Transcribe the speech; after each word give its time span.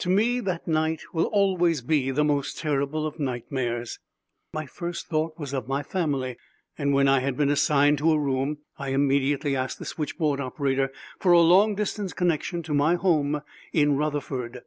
To 0.00 0.10
me 0.10 0.38
that 0.40 0.68
night 0.68 1.00
will 1.14 1.24
always 1.28 1.80
be 1.80 2.10
the 2.10 2.24
most 2.24 2.58
terrible 2.58 3.06
of 3.06 3.18
nightmares. 3.18 3.98
My 4.52 4.66
first 4.66 5.06
thought 5.08 5.38
was 5.38 5.54
of 5.54 5.66
my 5.66 5.82
family 5.82 6.36
and, 6.76 6.92
when 6.92 7.08
I 7.08 7.20
had 7.20 7.38
been 7.38 7.48
assigned 7.48 7.96
to 8.00 8.12
a 8.12 8.18
room, 8.18 8.58
I 8.78 8.90
immediately 8.90 9.56
asked 9.56 9.78
the 9.78 9.86
switchboard 9.86 10.40
operator 10.40 10.92
for 11.18 11.32
a 11.32 11.40
long 11.40 11.74
distance 11.74 12.12
connection 12.12 12.62
to 12.64 12.74
my 12.74 12.96
home 12.96 13.40
in 13.72 13.96
Rutherford. 13.96 14.60